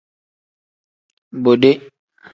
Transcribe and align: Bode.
Bode. 1.43 1.71